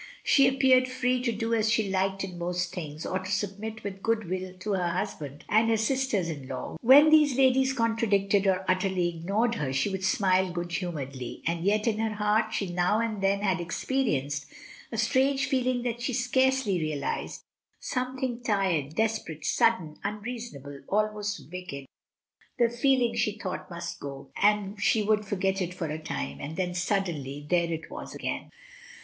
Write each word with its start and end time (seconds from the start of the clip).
She 0.23 0.47
appeared 0.47 0.87
free 0.87 1.21
to 1.21 1.31
do 1.31 1.53
as 1.53 1.69
she 1.69 1.87
liked 1.87 2.23
in 2.23 2.39
most 2.39 2.73
things, 2.73 3.05
or 3.05 3.19
to 3.19 3.31
submit 3.31 3.83
with 3.83 4.01
good 4.01 4.27
will 4.27 4.51
to 4.57 4.71
her 4.71 4.87
husband 4.87 5.45
and 5.47 5.69
her 5.69 5.77
sisters 5.77 6.27
in 6.27 6.47
law. 6.47 6.77
When 6.81 7.11
these 7.11 7.37
ladies 7.37 7.71
contradicted 7.73 8.47
or 8.47 8.65
utterly 8.67 9.09
ignored 9.09 9.53
her, 9.53 9.71
she 9.71 9.89
would 9.91 10.03
smile 10.03 10.51
good 10.51 10.71
humouredly; 10.71 11.43
and 11.45 11.63
yet 11.63 11.85
in 11.85 11.99
her 11.99 12.15
heart 12.15 12.51
she 12.51 12.73
now 12.73 12.99
and 12.99 13.21
then 13.21 13.41
had 13.41 13.61
experienced 13.61 14.47
a 14.91 14.97
strange 14.97 15.45
feeling 15.45 15.83
that 15.83 16.01
she 16.01 16.13
scarcely 16.13 16.79
realised, 16.79 17.43
something 17.79 18.41
tired, 18.41 18.95
desperate, 18.95 19.45
sudden, 19.45 19.97
unreasonable, 20.03 20.81
almost 20.87 21.47
wicked— 21.51 21.85
the 22.57 22.69
feeling 22.71 23.13
she 23.15 23.37
thought 23.37 23.69
must 23.69 23.99
go, 23.99 24.31
and 24.41 24.81
she 24.81 25.03
would 25.03 25.23
forget 25.25 25.61
it 25.61 25.75
for 25.75 25.85
a 25.91 25.99
time, 26.01 26.39
and 26.41 26.57
then 26.57 26.73
suddenly 26.73 27.45
there 27.47 27.71
it 27.71 27.91
was 27.91 28.15
again. 28.15 28.49
256 28.49 28.49
MRS. 28.49 28.49
DYMOND. 28.49 28.51